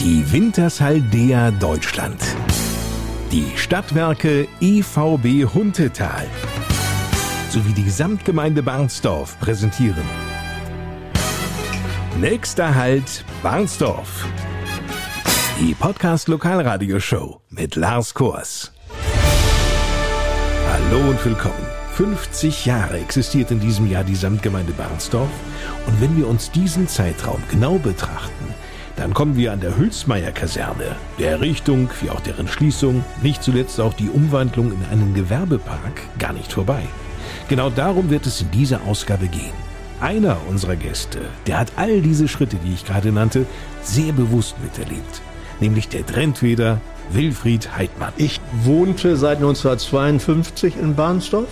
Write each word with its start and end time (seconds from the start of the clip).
Die 0.00 0.32
Wintershaldea 0.32 1.50
Deutschland. 1.50 2.22
Die 3.30 3.52
Stadtwerke 3.54 4.48
EVB 4.58 5.44
Huntetal 5.52 6.26
sowie 7.50 7.74
die 7.74 7.84
Gesamtgemeinde 7.84 8.62
Barnsdorf 8.62 9.38
präsentieren. 9.40 10.02
Nächster 12.18 12.74
Halt 12.74 13.26
Barnsdorf. 13.42 14.26
Die 15.60 15.74
Podcast 15.74 16.28
Lokalradioshow 16.28 17.42
mit 17.50 17.76
Lars 17.76 18.14
Kors. 18.14 18.72
Hallo 20.72 21.10
und 21.10 21.22
willkommen. 21.26 21.66
50 21.92 22.64
Jahre 22.64 23.00
existiert 23.00 23.50
in 23.50 23.60
diesem 23.60 23.86
Jahr 23.86 24.04
die 24.04 24.14
Samtgemeinde 24.14 24.72
Barnsdorf 24.72 25.28
und 25.86 26.00
wenn 26.00 26.16
wir 26.16 26.26
uns 26.26 26.50
diesen 26.50 26.88
Zeitraum 26.88 27.42
genau 27.50 27.76
betrachten, 27.76 28.54
dann 29.00 29.14
kommen 29.14 29.34
wir 29.34 29.52
an 29.52 29.60
der 29.60 29.78
Hülsmeier-Kaserne, 29.78 30.94
der 31.18 31.30
Errichtung 31.30 31.88
wie 32.02 32.10
auch 32.10 32.20
deren 32.20 32.46
Schließung, 32.46 33.02
nicht 33.22 33.42
zuletzt 33.42 33.80
auch 33.80 33.94
die 33.94 34.10
Umwandlung 34.10 34.72
in 34.72 34.84
einen 34.92 35.14
Gewerbepark 35.14 36.02
gar 36.18 36.34
nicht 36.34 36.52
vorbei. 36.52 36.82
Genau 37.48 37.70
darum 37.70 38.10
wird 38.10 38.26
es 38.26 38.42
in 38.42 38.50
dieser 38.50 38.82
Ausgabe 38.86 39.28
gehen. 39.28 39.54
Einer 40.00 40.36
unserer 40.50 40.76
Gäste, 40.76 41.20
der 41.46 41.58
hat 41.58 41.72
all 41.76 42.02
diese 42.02 42.28
Schritte, 42.28 42.56
die 42.56 42.74
ich 42.74 42.84
gerade 42.84 43.10
nannte, 43.10 43.46
sehr 43.82 44.12
bewusst 44.12 44.56
miterlebt. 44.62 45.22
Nämlich 45.60 45.88
der 45.88 46.04
Trendweder 46.04 46.78
Wilfried 47.10 47.74
Heidmann. 47.74 48.12
Ich 48.18 48.38
wohnte 48.64 49.16
seit 49.16 49.38
1952 49.38 50.76
in 50.76 50.94
Barnsdorf 50.94 51.48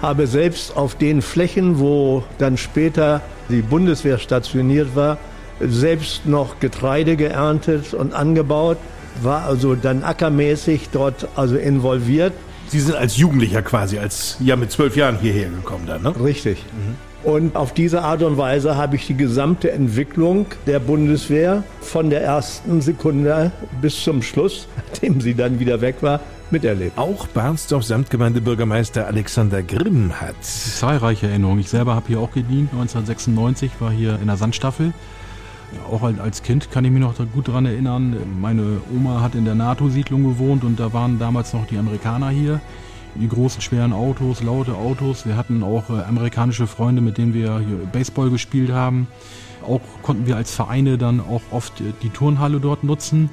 habe 0.00 0.26
selbst 0.26 0.76
auf 0.76 0.96
den 0.96 1.22
Flächen, 1.22 1.78
wo 1.78 2.24
dann 2.38 2.56
später 2.56 3.20
die 3.48 3.62
Bundeswehr 3.62 4.18
stationiert 4.18 4.96
war, 4.96 5.16
selbst 5.60 6.26
noch 6.26 6.60
Getreide 6.60 7.16
geerntet 7.16 7.94
und 7.94 8.14
angebaut, 8.14 8.78
war 9.22 9.44
also 9.44 9.74
dann 9.74 10.02
ackermäßig 10.02 10.88
dort 10.90 11.28
also 11.36 11.56
involviert. 11.56 12.32
Sie 12.68 12.80
sind 12.80 12.96
als 12.96 13.16
Jugendlicher 13.16 13.62
quasi, 13.62 13.98
als 13.98 14.36
ja 14.40 14.56
mit 14.56 14.72
zwölf 14.72 14.96
Jahren 14.96 15.18
hierher 15.18 15.50
gekommen 15.50 15.86
dann, 15.86 16.02
ne? 16.02 16.14
Richtig. 16.22 16.64
Mhm. 16.72 16.96
Und 17.24 17.54
auf 17.54 17.72
diese 17.72 18.02
Art 18.02 18.22
und 18.22 18.36
Weise 18.36 18.76
habe 18.76 18.96
ich 18.96 19.06
die 19.06 19.16
gesamte 19.16 19.70
Entwicklung 19.70 20.46
der 20.66 20.80
Bundeswehr 20.80 21.62
von 21.80 22.10
der 22.10 22.22
ersten 22.22 22.80
Sekunde 22.80 23.52
bis 23.80 24.02
zum 24.02 24.22
Schluss, 24.22 24.66
nachdem 24.90 25.20
sie 25.20 25.34
dann 25.34 25.60
wieder 25.60 25.80
weg 25.80 25.96
war, 26.00 26.20
miterlebt. 26.50 26.98
Auch 26.98 27.28
Barnsdorf 27.28 27.84
Samtgemeindebürgermeister 27.84 29.06
Alexander 29.06 29.62
Grimm 29.62 30.20
hat 30.20 30.34
zahlreiche 30.40 31.28
Erinnerungen. 31.28 31.60
Ich 31.60 31.70
selber 31.70 31.94
habe 31.94 32.08
hier 32.08 32.20
auch 32.20 32.32
gedient. 32.32 32.72
1996 32.72 33.70
war 33.78 33.92
hier 33.92 34.18
in 34.20 34.26
der 34.26 34.36
Sandstaffel. 34.36 34.92
Auch 35.90 36.02
als 36.02 36.42
Kind 36.42 36.70
kann 36.70 36.84
ich 36.84 36.90
mich 36.90 37.00
noch 37.00 37.14
gut 37.32 37.48
daran 37.48 37.66
erinnern. 37.66 38.16
Meine 38.40 38.80
Oma 38.94 39.20
hat 39.20 39.34
in 39.34 39.44
der 39.44 39.54
NATO-Siedlung 39.54 40.24
gewohnt 40.24 40.64
und 40.64 40.80
da 40.80 40.92
waren 40.92 41.18
damals 41.18 41.52
noch 41.52 41.66
die 41.66 41.78
Amerikaner 41.78 42.30
hier. 42.30 42.60
Die 43.14 43.28
großen, 43.28 43.60
schweren 43.60 43.92
Autos, 43.92 44.42
laute 44.42 44.74
Autos. 44.74 45.26
Wir 45.26 45.36
hatten 45.36 45.62
auch 45.62 45.90
äh, 45.90 46.02
amerikanische 46.02 46.66
Freunde, 46.66 47.02
mit 47.02 47.18
denen 47.18 47.34
wir 47.34 47.62
Baseball 47.92 48.30
gespielt 48.30 48.72
haben. 48.72 49.06
Auch 49.66 49.80
konnten 50.02 50.26
wir 50.26 50.36
als 50.36 50.54
Vereine 50.54 50.96
dann 50.96 51.20
auch 51.20 51.42
oft 51.50 51.80
äh, 51.80 51.92
die 52.02 52.08
Turnhalle 52.08 52.58
dort 52.58 52.84
nutzen. 52.84 53.28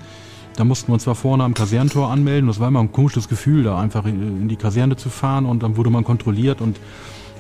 Da 0.56 0.66
mussten 0.66 0.90
wir 0.90 0.96
uns 0.96 1.04
zwar 1.04 1.16
vorne 1.16 1.46
am 1.46 1.54
Kasernentor 1.54 2.12
anmelden, 2.12 2.48
das 2.48 2.60
war 2.60 2.68
immer 2.68 2.82
ein 2.82 2.92
komisches 2.92 3.30
Gefühl, 3.30 3.64
da 3.64 3.80
einfach 3.80 4.06
in 4.06 4.50
die 4.50 4.58
Kaserne 4.58 4.98
zu 4.98 5.10
fahren 5.10 5.46
und 5.46 5.64
dann 5.64 5.78
wurde 5.78 5.90
man 5.90 6.04
kontrolliert 6.04 6.60
und 6.60 6.78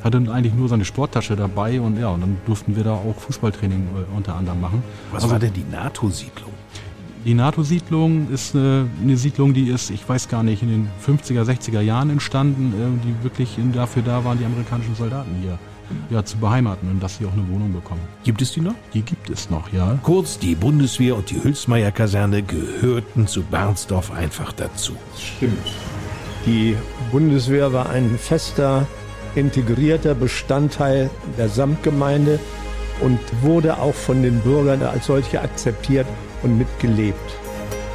hatte 0.03 0.17
eigentlich 0.17 0.53
nur 0.53 0.69
seine 0.69 0.85
Sporttasche 0.85 1.35
dabei 1.35 1.79
und 1.81 1.99
ja, 1.99 2.09
und 2.09 2.21
dann 2.21 2.37
durften 2.45 2.75
wir 2.75 2.83
da 2.83 2.93
auch 2.93 3.15
Fußballtraining 3.17 3.87
äh, 3.95 4.15
unter 4.15 4.35
anderem 4.35 4.61
machen. 4.61 4.83
Was 5.11 5.23
also, 5.23 5.33
war 5.33 5.39
denn 5.39 5.53
die 5.53 5.65
NATO-Siedlung? 5.71 6.51
Die 7.25 7.33
NATO-Siedlung 7.33 8.29
ist 8.31 8.55
eine, 8.55 8.87
eine, 9.01 9.17
Siedlung, 9.17 9.53
die 9.53 9.69
ist, 9.69 9.89
ich 9.89 10.07
weiß 10.07 10.29
gar 10.29 10.41
nicht, 10.41 10.63
in 10.63 10.69
den 10.69 10.87
50er, 11.05 11.43
60er 11.43 11.81
Jahren 11.81 12.09
entstanden, 12.09 12.73
äh, 12.73 13.05
die 13.05 13.23
wirklich 13.23 13.57
dafür 13.73 14.03
da 14.03 14.23
waren, 14.23 14.39
die 14.39 14.45
amerikanischen 14.45 14.95
Soldaten 14.95 15.35
hier 15.41 15.59
ja, 16.09 16.23
zu 16.23 16.37
beheimaten 16.37 16.89
und 16.89 17.01
dass 17.01 17.17
sie 17.17 17.25
auch 17.25 17.33
eine 17.33 17.47
Wohnung 17.49 17.73
bekommen. 17.73 18.01
Gibt 18.23 18.41
es 18.41 18.51
die 18.51 18.61
noch? 18.61 18.75
Die 18.93 19.01
gibt 19.01 19.29
es 19.29 19.49
noch, 19.49 19.71
ja. 19.73 19.97
Kurz, 20.03 20.39
die 20.39 20.55
Bundeswehr 20.55 21.15
und 21.15 21.29
die 21.29 21.43
Hülsmeier-Kaserne 21.43 22.43
gehörten 22.43 23.27
zu 23.27 23.41
Barnsdorf 23.43 24.11
einfach 24.11 24.53
dazu. 24.53 24.93
Stimmt. 25.17 25.57
Die 26.45 26.75
Bundeswehr 27.11 27.73
war 27.73 27.89
ein 27.89 28.17
fester, 28.17 28.87
integrierter 29.39 30.15
Bestandteil 30.15 31.09
der 31.37 31.49
Samtgemeinde 31.49 32.39
und 33.01 33.19
wurde 33.41 33.77
auch 33.79 33.95
von 33.95 34.21
den 34.21 34.39
Bürgern 34.41 34.83
als 34.83 35.05
solche 35.05 35.41
akzeptiert 35.41 36.07
und 36.43 36.57
mitgelebt. 36.57 37.17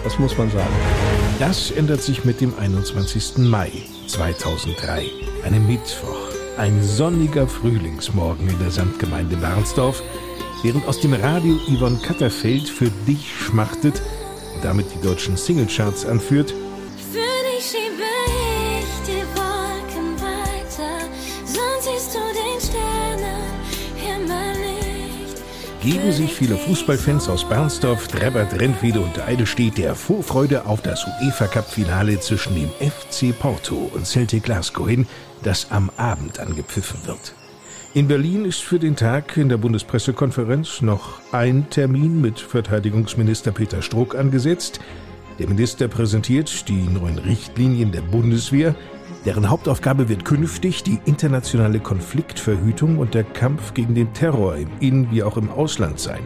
Das 0.02 0.18
muss 0.18 0.36
man 0.36 0.50
sagen. 0.50 0.74
Das 1.38 1.70
ändert 1.70 2.02
sich 2.02 2.24
mit 2.24 2.40
dem 2.40 2.52
21. 2.58 3.38
Mai 3.38 3.70
2003, 4.06 5.04
einem 5.44 5.66
Mittwoch. 5.66 6.28
Ein 6.56 6.82
sonniger 6.82 7.48
Frühlingsmorgen 7.48 8.48
in 8.48 8.58
der 8.60 8.70
Samtgemeinde 8.70 9.36
Barnsdorf, 9.36 10.02
während 10.62 10.86
aus 10.86 11.00
dem 11.00 11.12
Radio 11.14 11.56
Yvonne 11.68 11.98
Katterfeld 11.98 12.68
für 12.68 12.90
dich 13.06 13.32
schmachtet 13.34 14.00
und 14.54 14.64
damit 14.64 14.86
die 14.94 15.06
deutschen 15.06 15.36
Singlecharts 15.36 16.06
anführt, 16.06 16.54
geben 25.84 26.12
sich 26.12 26.32
viele 26.32 26.56
Fußballfans 26.56 27.28
aus 27.28 27.46
Bernsdorf, 27.46 28.08
Trebbert, 28.08 28.58
Rentwede 28.58 29.00
und 29.00 29.20
Eidelstedt 29.20 29.76
der 29.76 29.94
Vorfreude 29.94 30.64
auf 30.64 30.80
das 30.80 31.06
UEFA-Cup-Finale 31.20 32.18
zwischen 32.20 32.54
dem 32.54 32.70
FC 32.80 33.38
Porto 33.38 33.90
und 33.92 34.06
Celtic 34.06 34.44
Glasgow 34.44 34.88
hin, 34.88 35.06
das 35.42 35.70
am 35.70 35.90
Abend 35.98 36.40
angepfiffen 36.40 37.00
wird. 37.04 37.34
In 37.92 38.08
Berlin 38.08 38.46
ist 38.46 38.62
für 38.62 38.78
den 38.78 38.96
Tag 38.96 39.36
in 39.36 39.50
der 39.50 39.58
Bundespressekonferenz 39.58 40.80
noch 40.80 41.20
ein 41.32 41.68
Termin 41.68 42.18
mit 42.18 42.40
Verteidigungsminister 42.40 43.52
Peter 43.52 43.82
Struck 43.82 44.14
angesetzt. 44.14 44.80
Der 45.38 45.48
Minister 45.48 45.88
präsentiert 45.88 46.66
die 46.66 46.88
neuen 46.88 47.18
Richtlinien 47.18 47.92
der 47.92 48.00
Bundeswehr, 48.00 48.74
Deren 49.24 49.48
Hauptaufgabe 49.48 50.10
wird 50.10 50.26
künftig 50.26 50.82
die 50.82 50.98
internationale 51.06 51.80
Konfliktverhütung 51.80 52.98
und 52.98 53.14
der 53.14 53.24
Kampf 53.24 53.72
gegen 53.72 53.94
den 53.94 54.12
Terror 54.12 54.56
im 54.56 54.68
In- 54.80 55.10
wie 55.10 55.22
auch 55.22 55.38
im 55.38 55.50
Ausland 55.50 55.98
sein. 55.98 56.20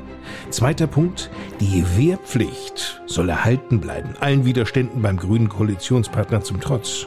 Zweiter 0.50 0.88
Punkt, 0.88 1.30
die 1.60 1.84
Wehrpflicht 1.96 3.00
soll 3.06 3.28
erhalten 3.28 3.78
bleiben, 3.80 4.14
allen 4.18 4.44
Widerständen 4.44 5.00
beim 5.00 5.16
grünen 5.16 5.48
Koalitionspartner 5.48 6.42
zum 6.42 6.60
Trotz. 6.60 7.06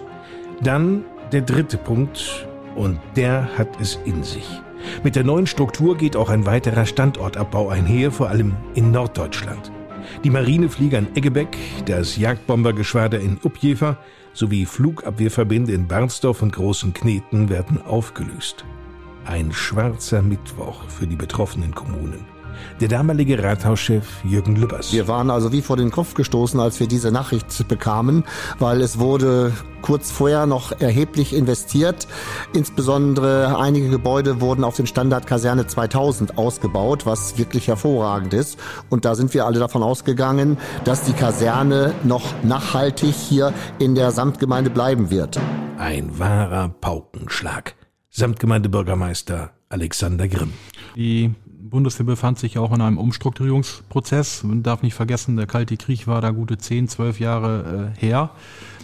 Dann 0.62 1.04
der 1.34 1.42
dritte 1.42 1.78
Punkt, 1.78 2.48
und 2.76 3.00
der 3.18 3.50
hat 3.58 3.82
es 3.82 4.00
in 4.06 4.24
sich. 4.24 4.48
Mit 5.04 5.18
der 5.18 5.26
neuen 5.26 5.46
Struktur 5.46 5.98
geht 5.98 6.16
auch 6.16 6.30
ein 6.30 6.46
weiterer 6.46 6.86
Standortabbau 6.86 7.68
einher, 7.68 8.12
vor 8.12 8.30
allem 8.30 8.56
in 8.76 8.92
Norddeutschland. 8.92 9.72
Die 10.24 10.30
Marineflieger 10.30 11.00
in 11.00 11.16
Eggebeck, 11.16 11.58
das 11.86 12.16
Jagdbombergeschwader 12.16 13.20
in 13.20 13.38
Upjever 13.44 13.98
sowie 14.34 14.66
Flugabwehrverbände 14.66 15.74
in 15.74 15.88
Barnsdorf 15.88 16.42
und 16.42 16.54
Großen 16.54 16.94
Kneten 16.94 17.50
werden 17.50 17.82
aufgelöst. 17.82 18.66
Ein 19.26 19.52
schwarzer 19.52 20.22
Mittwoch 20.22 20.90
für 20.90 21.08
die 21.08 21.16
betroffenen 21.16 21.76
Kommunen 21.76 22.26
der 22.80 22.88
damalige 22.88 23.44
Rathauschef 23.44 24.06
Jürgen 24.24 24.56
Lübbers. 24.56 24.94
Wir 24.94 25.08
waren 25.08 25.30
also 25.30 25.52
wie 25.52 25.62
vor 25.62 25.78
den 25.78 25.92
Kopf 25.92 26.14
gestoßen, 26.14 26.60
als 26.60 26.80
wir 26.80 26.88
diese 26.88 27.12
Nachricht 27.12 27.68
bekamen, 27.68 28.24
weil 28.60 28.82
es 28.82 29.00
wurde 29.00 29.52
kurz 29.82 30.12
vorher 30.12 30.46
noch 30.46 30.80
erheblich 30.80 31.34
investiert. 31.34 32.08
Insbesondere 32.54 33.58
einige 33.60 33.90
Gebäude 33.90 34.42
wurden 34.42 34.64
auf 34.64 34.76
den 34.78 34.88
Standard 34.88 35.28
Kaserne 35.28 35.68
2000 35.68 36.38
ausgebaut, 36.38 37.06
was 37.06 37.38
wirklich 37.38 37.68
hervorragend 37.68 38.34
ist. 38.34 38.60
Und 38.90 39.06
da 39.06 39.16
sind 39.16 39.34
wir 39.34 39.46
alle 39.46 39.60
davon 39.60 39.84
ausgegangen, 39.84 40.58
dass 40.84 41.04
die 41.04 41.14
Kaserne 41.14 41.94
noch 42.04 42.24
nachhaltig 42.44 43.14
hier 43.14 43.54
in 43.80 43.96
der 43.96 44.12
Samtgemeinde 44.12 44.70
bleiben 44.70 45.10
wird. 45.10 45.40
Ein 45.78 46.20
wahrer 46.20 46.70
Paukenschlag. 46.70 47.76
Samtgemeindebürgermeister 48.10 49.52
Alexander 49.70 50.28
Grimm. 50.28 50.54
Die 50.96 51.34
Bundeswehr 51.72 52.06
befand 52.06 52.38
sich 52.38 52.58
auch 52.58 52.74
in 52.74 52.82
einem 52.82 52.98
Umstrukturierungsprozess. 52.98 54.44
Man 54.44 54.62
darf 54.62 54.84
nicht 54.84 54.94
vergessen, 54.94 55.38
der 55.38 55.48
Kalte 55.48 55.78
Krieg 55.78 56.06
war 56.06 56.22
da 56.22 56.30
gute 56.30 56.58
10, 56.58 56.90
12 56.90 57.20
Jahre 57.20 57.94
äh, 57.98 58.00
her. 58.00 58.32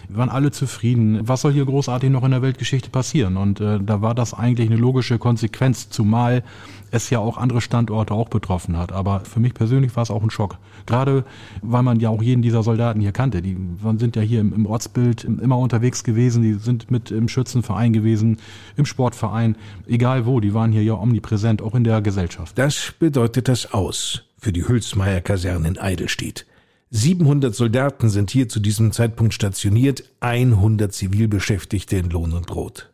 Wir 0.10 0.18
waren 0.18 0.30
alle 0.30 0.52
zufrieden. 0.52 1.20
Was 1.28 1.42
soll 1.42 1.52
hier 1.52 1.66
großartig 1.66 2.10
noch 2.10 2.24
in 2.24 2.32
der 2.32 2.42
Weltgeschichte 2.42 2.90
passieren? 2.90 3.36
Und 3.36 3.60
äh, 3.60 3.80
da 3.80 4.02
war 4.02 4.16
das 4.16 4.34
eigentlich 4.34 4.70
eine 4.70 4.78
logische 4.78 5.20
Konsequenz, 5.20 5.90
zumal 5.90 6.44
es 6.92 7.10
ja 7.10 7.20
auch 7.20 7.38
andere 7.38 7.60
Standorte 7.60 8.14
auch 8.14 8.30
betroffen 8.30 8.78
hat. 8.78 8.94
Aber 8.94 9.22
für 9.22 9.42
mich 9.42 9.54
persönlich 9.54 9.94
war 9.98 10.04
es 10.04 10.12
auch 10.12 10.24
ein 10.24 10.30
Schock. 10.30 10.58
Gerade 10.86 11.26
weil 11.62 11.84
man 11.84 12.00
ja 12.00 12.10
auch 12.10 12.22
jeden 12.22 12.42
dieser 12.42 12.64
Soldaten 12.64 13.02
hier 13.02 13.12
kannte. 13.12 13.42
Die 13.42 13.58
sind 13.98 14.16
ja 14.16 14.22
hier 14.22 14.40
im, 14.40 14.54
im 14.54 14.66
Ortsbild 14.66 15.26
immer 15.26 15.58
unterwegs 15.58 16.06
gewesen. 16.06 16.42
Die 16.42 16.54
sind 16.54 16.90
mit 16.90 17.12
im 17.12 17.28
Schützenverein 17.28 17.92
gewesen, 17.92 18.38
im 18.78 18.86
Sportverein, 18.86 19.58
egal 19.88 20.26
wo. 20.26 20.40
Die 20.40 20.54
waren 20.54 20.72
hier 20.72 20.84
ja 20.84 20.94
omnipräsent, 20.94 21.62
auch 21.62 21.76
in 21.76 21.84
der 21.84 22.02
Gesellschaft. 22.02 22.58
Das 22.58 22.94
bedeutet 22.98 23.50
das 23.50 23.74
Aus 23.74 24.24
für 24.38 24.54
die 24.54 24.66
Hülsmeier 24.66 25.20
Kaserne 25.20 25.68
in 25.68 25.78
Eidelstedt. 25.78 26.46
700 26.92 27.54
Soldaten 27.54 28.10
sind 28.10 28.32
hier 28.32 28.48
zu 28.48 28.60
diesem 28.60 28.94
Zeitpunkt 28.94 29.34
stationiert, 29.34 30.06
100 30.22 30.94
Zivilbeschäftigte 30.94 31.98
in 31.98 32.10
Lohn 32.10 32.32
und 32.34 32.48
Brot. 32.48 32.90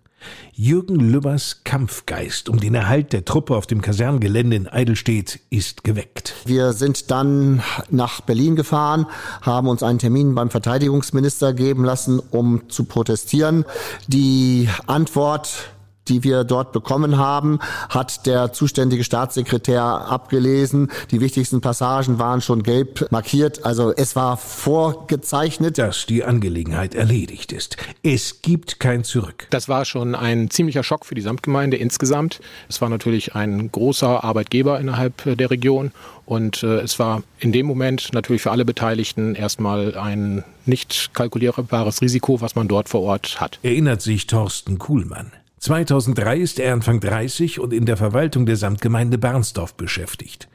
Jürgen 0.54 0.95
Lübbers 0.95 1.62
Kampfgeist 1.63 2.48
um 2.48 2.60
den 2.60 2.75
Erhalt 2.75 3.12
der 3.12 3.25
Truppe 3.25 3.56
auf 3.56 3.68
dem 3.68 3.81
Kaserngelände 3.81 4.56
in 4.56 4.68
Eidelstedt 4.68 5.40
ist 5.50 5.84
geweckt. 5.84 6.34
Wir 6.45 6.74
sind 6.74 7.12
dann 7.12 7.62
nach 7.90 8.22
Berlin 8.22 8.56
gefahren, 8.56 9.07
haben 9.42 9.68
uns 9.68 9.84
einen 9.84 10.00
Termin 10.00 10.34
beim 10.34 10.50
Verteidigungsminister 10.50 11.54
geben 11.54 11.84
lassen, 11.84 12.19
um 12.19 12.69
zu 12.69 12.86
protestieren. 12.86 13.66
Die 14.07 14.69
Antwort 14.88 15.72
die 16.07 16.23
wir 16.23 16.44
dort 16.44 16.71
bekommen 16.71 17.17
haben, 17.17 17.59
hat 17.89 18.25
der 18.25 18.53
zuständige 18.53 19.03
Staatssekretär 19.03 19.83
abgelesen. 19.83 20.91
Die 21.11 21.21
wichtigsten 21.21 21.61
Passagen 21.61 22.19
waren 22.19 22.41
schon 22.41 22.63
gelb 22.63 23.07
markiert. 23.11 23.65
Also 23.65 23.94
es 23.95 24.15
war 24.15 24.38
vorgezeichnet. 24.38 25.77
Dass 25.77 26.05
die 26.05 26.23
Angelegenheit 26.23 26.95
erledigt 26.95 27.51
ist. 27.51 27.77
Es 28.03 28.41
gibt 28.41 28.79
kein 28.79 29.03
Zurück. 29.03 29.47
Das 29.50 29.69
war 29.69 29.85
schon 29.85 30.15
ein 30.15 30.50
ziemlicher 30.50 30.83
Schock 30.83 31.05
für 31.05 31.15
die 31.15 31.21
Samtgemeinde 31.21 31.77
insgesamt. 31.77 32.39
Es 32.69 32.81
war 32.81 32.89
natürlich 32.89 33.35
ein 33.35 33.71
großer 33.71 34.23
Arbeitgeber 34.23 34.79
innerhalb 34.79 35.23
der 35.38 35.49
Region 35.49 35.91
und 36.25 36.63
äh, 36.63 36.79
es 36.79 36.99
war 36.99 37.23
in 37.39 37.51
dem 37.51 37.65
Moment 37.65 38.09
natürlich 38.13 38.41
für 38.41 38.51
alle 38.51 38.65
Beteiligten 38.65 39.35
erstmal 39.35 39.97
ein 39.97 40.44
nicht 40.65 41.11
kalkulierbares 41.13 42.01
Risiko, 42.01 42.39
was 42.41 42.56
man 42.56 42.67
dort 42.67 42.89
vor 42.89 43.01
Ort 43.01 43.41
hat. 43.41 43.59
Erinnert 43.61 44.01
sich 44.01 44.27
Thorsten 44.27 44.79
Kuhlmann. 44.79 45.31
2003 45.63 46.39
ist 46.39 46.60
er 46.60 46.74
Anfang 46.74 47.00
30 47.00 47.62
und 47.62 47.71
in 47.71 47.86
der 47.86 47.95
Verwaltung 47.95 48.45
der 48.45 48.57
Samtgemeinde 48.57 49.18
Barnsdorf 49.18 49.75
beschäftigt. 49.75 50.50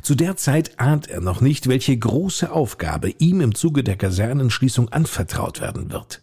Zu 0.00 0.14
der 0.14 0.36
Zeit 0.36 0.80
ahnt 0.80 1.06
er 1.06 1.20
noch 1.20 1.42
nicht, 1.42 1.68
welche 1.68 1.94
große 1.94 2.50
Aufgabe 2.50 3.10
ihm 3.18 3.42
im 3.42 3.54
Zuge 3.54 3.84
der 3.84 3.96
Kasernenschließung 3.96 4.88
anvertraut 4.88 5.60
werden 5.60 5.92
wird. 5.92 6.22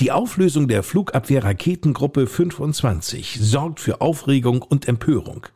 Die 0.00 0.10
Auflösung 0.10 0.66
der 0.66 0.82
Flugabwehr-Raketengruppe 0.82 2.26
25 2.26 3.38
sorgt 3.40 3.78
für 3.78 4.00
Aufregung 4.00 4.60
und 4.60 4.88
Empörung. 4.88 5.46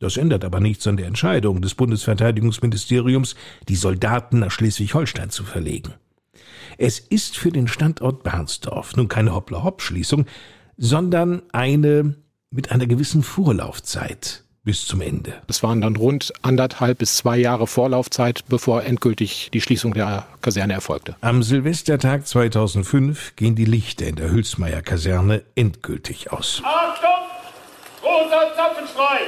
Das 0.00 0.16
ändert 0.16 0.44
aber 0.44 0.58
nichts 0.58 0.88
an 0.88 0.96
der 0.96 1.06
Entscheidung 1.06 1.62
des 1.62 1.76
Bundesverteidigungsministeriums, 1.76 3.36
die 3.68 3.76
Soldaten 3.76 4.40
nach 4.40 4.50
Schleswig-Holstein 4.50 5.30
zu 5.30 5.44
verlegen. 5.44 5.94
Es 6.78 6.98
ist 6.98 7.38
für 7.38 7.52
den 7.52 7.68
Standort 7.68 8.24
Barnsdorf 8.24 8.96
nun 8.96 9.06
keine 9.06 9.34
Hoppla-Hopp-Schließung, 9.34 10.26
sondern 10.80 11.42
eine 11.52 12.14
mit 12.50 12.72
einer 12.72 12.86
gewissen 12.86 13.22
Vorlaufzeit 13.22 14.42
bis 14.64 14.86
zum 14.86 15.00
Ende. 15.00 15.34
Es 15.46 15.62
waren 15.62 15.80
dann 15.80 15.94
rund 15.94 16.32
anderthalb 16.42 16.98
bis 16.98 17.16
zwei 17.16 17.38
Jahre 17.38 17.66
Vorlaufzeit, 17.66 18.44
bevor 18.48 18.82
endgültig 18.82 19.50
die 19.52 19.60
Schließung 19.60 19.94
der 19.94 20.26
Kaserne 20.40 20.72
erfolgte. 20.72 21.16
Am 21.20 21.42
Silvestertag 21.42 22.26
2005 22.26 23.36
gehen 23.36 23.54
die 23.54 23.64
Lichter 23.64 24.06
in 24.06 24.16
der 24.16 24.30
Hülsmeier 24.30 24.82
Kaserne 24.82 25.42
endgültig 25.54 26.32
aus. 26.32 26.62
Achtung! 26.64 27.10
Großer 28.02 28.54
Zapfenstrei! 28.56 29.20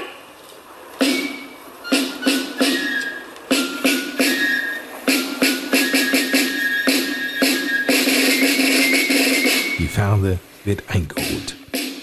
Ferne 10.22 10.38
wird 10.64 10.84
eingeholt. 10.88 11.56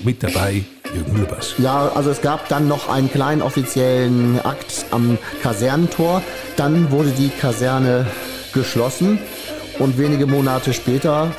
Mit 0.04 0.24
dabei 0.24 0.64
Jürgen 0.94 1.18
Lübbers. 1.18 1.56
Ja, 1.58 1.92
also 1.94 2.10
es 2.10 2.22
gab 2.22 2.50
dann 2.50 2.68
noch 2.68 2.90
einen 2.90 3.12
kleinen 3.12 3.42
offiziellen 3.42 4.40
Akt 4.44 4.86
am 4.92 5.18
Kasernentor. 5.42 6.22
Dann 6.58 6.92
wurde 6.92 7.12
die 7.12 7.30
Kaserne 7.30 8.08
geschlossen 8.54 9.20
und 9.78 9.98
wenige 9.98 10.26
Monate 10.26 10.74
später 10.74 11.32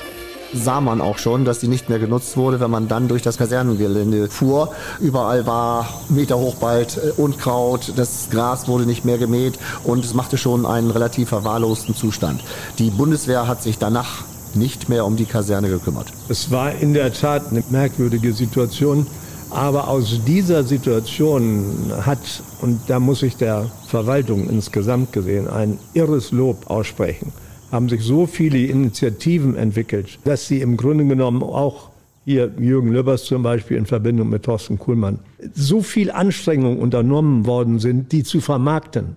sah 0.52 0.80
man 0.80 1.00
auch 1.00 1.18
schon, 1.18 1.44
dass 1.44 1.60
die 1.60 1.68
nicht 1.68 1.88
mehr 1.88 1.98
genutzt 1.98 2.36
wurde, 2.36 2.60
wenn 2.60 2.70
man 2.70 2.88
dann 2.88 3.08
durch 3.08 3.22
das 3.22 3.38
Kasernengelände 3.38 4.28
fuhr. 4.28 4.72
Überall 4.98 5.46
war 5.46 5.88
Meter 6.08 6.38
hoch 6.38 6.56
bald 6.56 6.96
äh, 6.96 7.10
Unkraut, 7.16 7.92
das 7.96 8.28
Gras 8.30 8.66
wurde 8.66 8.84
nicht 8.84 9.04
mehr 9.04 9.18
gemäht 9.18 9.58
und 9.84 10.04
es 10.04 10.14
machte 10.14 10.38
schon 10.38 10.66
einen 10.66 10.90
relativ 10.90 11.28
verwahrlosten 11.28 11.94
Zustand. 11.94 12.42
Die 12.78 12.90
Bundeswehr 12.90 13.46
hat 13.46 13.62
sich 13.62 13.78
danach 13.78 14.24
nicht 14.56 14.88
mehr 14.88 15.04
um 15.04 15.16
die 15.16 15.24
Kaserne 15.24 15.68
gekümmert. 15.68 16.12
Es 16.28 16.50
war 16.50 16.74
in 16.74 16.94
der 16.94 17.12
Tat 17.12 17.50
eine 17.50 17.62
merkwürdige 17.70 18.32
Situation. 18.32 19.06
Aber 19.50 19.88
aus 19.88 20.20
dieser 20.24 20.62
Situation 20.62 21.92
hat, 22.02 22.42
und 22.60 22.82
da 22.86 23.00
muss 23.00 23.24
ich 23.24 23.36
der 23.36 23.68
Verwaltung 23.88 24.48
insgesamt 24.48 25.12
gesehen, 25.12 25.48
ein 25.48 25.78
irres 25.92 26.30
Lob 26.30 26.70
aussprechen, 26.70 27.32
haben 27.72 27.88
sich 27.88 28.02
so 28.02 28.26
viele 28.26 28.58
Initiativen 28.58 29.56
entwickelt, 29.56 30.18
dass 30.24 30.46
sie 30.46 30.60
im 30.60 30.76
Grunde 30.76 31.04
genommen 31.04 31.42
auch 31.42 31.90
hier 32.24 32.52
Jürgen 32.58 32.92
Löbers 32.92 33.24
zum 33.24 33.42
Beispiel 33.42 33.76
in 33.76 33.86
Verbindung 33.86 34.28
mit 34.28 34.44
Thorsten 34.44 34.78
Kuhlmann, 34.78 35.18
so 35.52 35.82
viel 35.82 36.12
Anstrengungen 36.12 36.78
unternommen 36.78 37.46
worden 37.46 37.80
sind, 37.80 38.12
die 38.12 38.22
zu 38.22 38.40
vermarkten. 38.40 39.16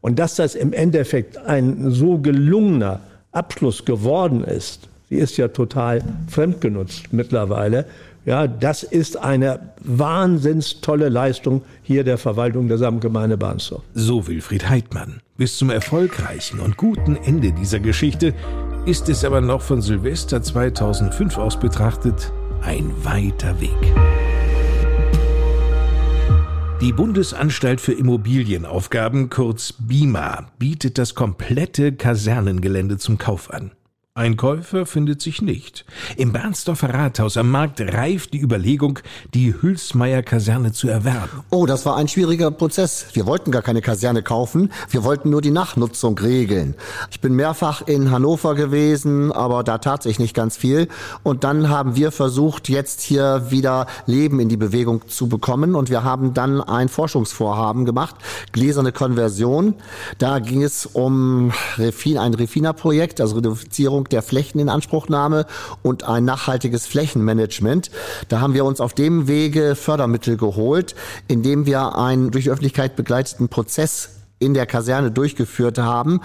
Und 0.00 0.18
dass 0.18 0.36
das 0.36 0.54
im 0.54 0.72
Endeffekt 0.72 1.36
ein 1.36 1.90
so 1.90 2.18
gelungener 2.18 3.00
Abschluss 3.32 3.84
geworden 3.84 4.44
ist, 4.44 4.88
sie 5.08 5.16
ist 5.16 5.36
ja 5.36 5.48
total 5.48 6.02
fremdgenutzt 6.28 7.12
mittlerweile, 7.12 7.86
ja, 8.28 8.46
das 8.46 8.82
ist 8.82 9.16
eine 9.16 9.58
wahnsinns 9.80 10.82
tolle 10.82 11.08
Leistung 11.08 11.62
hier 11.82 12.04
der 12.04 12.18
Verwaltung 12.18 12.68
der 12.68 12.76
Samtgemeinde 12.76 13.38
Barnsdorf. 13.38 13.82
So 13.94 14.26
Wilfried 14.26 14.68
Heidmann. 14.68 15.22
Bis 15.38 15.56
zum 15.56 15.70
erfolgreichen 15.70 16.60
und 16.60 16.76
guten 16.76 17.16
Ende 17.16 17.52
dieser 17.52 17.80
Geschichte 17.80 18.34
ist 18.84 19.08
es 19.08 19.24
aber 19.24 19.40
noch 19.40 19.62
von 19.62 19.80
Silvester 19.80 20.42
2005 20.42 21.38
aus 21.38 21.58
betrachtet 21.58 22.32
ein 22.62 22.92
weiter 23.02 23.58
Weg. 23.60 24.27
Die 26.80 26.92
Bundesanstalt 26.92 27.80
für 27.80 27.92
Immobilienaufgaben, 27.92 29.30
kurz 29.30 29.74
BIMA, 29.80 30.46
bietet 30.60 30.96
das 30.96 31.16
komplette 31.16 31.92
Kasernengelände 31.92 32.98
zum 32.98 33.18
Kauf 33.18 33.52
an. 33.52 33.72
Ein 34.18 34.36
Käufer 34.36 34.84
findet 34.84 35.22
sich 35.22 35.42
nicht. 35.42 35.84
Im 36.16 36.32
Bernsdorfer 36.32 36.92
Rathaus 36.92 37.36
am 37.36 37.52
Markt 37.52 37.80
reift 37.80 38.34
die 38.34 38.40
Überlegung, 38.40 38.98
die 39.32 39.54
Hülsmeier 39.62 40.24
Kaserne 40.24 40.72
zu 40.72 40.88
erwerben. 40.88 41.44
Oh, 41.50 41.66
das 41.66 41.86
war 41.86 41.96
ein 41.96 42.08
schwieriger 42.08 42.50
Prozess. 42.50 43.06
Wir 43.12 43.26
wollten 43.26 43.52
gar 43.52 43.62
keine 43.62 43.80
Kaserne 43.80 44.24
kaufen, 44.24 44.72
wir 44.90 45.04
wollten 45.04 45.30
nur 45.30 45.40
die 45.40 45.52
Nachnutzung 45.52 46.18
regeln. 46.18 46.74
Ich 47.12 47.20
bin 47.20 47.36
mehrfach 47.36 47.86
in 47.86 48.10
Hannover 48.10 48.56
gewesen, 48.56 49.30
aber 49.30 49.62
da 49.62 49.78
tat 49.78 50.02
sich 50.02 50.18
nicht 50.18 50.34
ganz 50.34 50.56
viel. 50.56 50.88
Und 51.22 51.44
dann 51.44 51.68
haben 51.68 51.94
wir 51.94 52.10
versucht, 52.10 52.68
jetzt 52.68 53.02
hier 53.02 53.52
wieder 53.52 53.86
Leben 54.06 54.40
in 54.40 54.48
die 54.48 54.56
Bewegung 54.56 55.06
zu 55.06 55.28
bekommen. 55.28 55.76
Und 55.76 55.90
wir 55.90 56.02
haben 56.02 56.34
dann 56.34 56.60
ein 56.60 56.88
Forschungsvorhaben 56.88 57.84
gemacht, 57.84 58.16
gläserne 58.50 58.90
Konversion. 58.90 59.74
Da 60.18 60.40
ging 60.40 60.64
es 60.64 60.86
um 60.86 61.52
ein 61.78 62.34
Refina-Projekt, 62.34 63.20
also 63.20 63.36
Reduzierung 63.36 64.07
der 64.12 64.22
Flächeninanspruchnahme 64.22 65.46
und 65.82 66.04
ein 66.04 66.24
nachhaltiges 66.24 66.86
Flächenmanagement. 66.86 67.90
Da 68.28 68.40
haben 68.40 68.54
wir 68.54 68.64
uns 68.64 68.80
auf 68.80 68.94
dem 68.94 69.28
Wege 69.28 69.74
Fördermittel 69.74 70.36
geholt, 70.36 70.94
indem 71.26 71.66
wir 71.66 71.96
einen 71.96 72.30
durch 72.30 72.44
die 72.44 72.50
Öffentlichkeit 72.50 72.96
begleiteten 72.96 73.48
Prozess 73.48 74.10
in 74.38 74.54
der 74.54 74.66
Kaserne 74.66 75.10
durchgeführt 75.10 75.78
haben, 75.78 76.20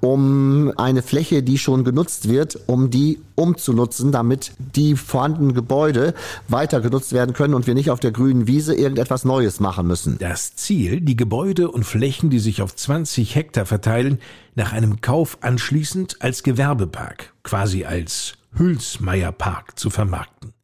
um 0.00 0.72
eine 0.76 1.02
Fläche, 1.02 1.42
die 1.42 1.58
schon 1.58 1.84
genutzt 1.84 2.28
wird, 2.28 2.58
um 2.66 2.90
die 2.90 3.20
umzunutzen, 3.34 4.10
damit 4.10 4.52
die 4.58 4.96
vorhandenen 4.96 5.54
Gebäude 5.54 6.14
weiter 6.48 6.80
genutzt 6.80 7.12
werden 7.12 7.34
können 7.34 7.54
und 7.54 7.66
wir 7.66 7.74
nicht 7.74 7.90
auf 7.90 8.00
der 8.00 8.10
grünen 8.10 8.46
Wiese 8.46 8.74
irgendetwas 8.74 9.24
Neues 9.24 9.60
machen 9.60 9.86
müssen. 9.86 10.18
Das 10.18 10.56
Ziel, 10.56 11.00
die 11.00 11.16
Gebäude 11.16 11.70
und 11.70 11.84
Flächen, 11.84 12.30
die 12.30 12.40
sich 12.40 12.62
auf 12.62 12.74
20 12.74 13.34
Hektar 13.34 13.66
verteilen, 13.66 14.18
nach 14.54 14.72
einem 14.72 15.00
Kauf 15.00 15.38
anschließend 15.40 16.20
als 16.20 16.42
Gewerbepark, 16.42 17.32
quasi 17.42 17.84
als 17.84 18.34
Hülsmeierpark 18.56 19.78
zu 19.78 19.90
vermarkten. 19.90 20.57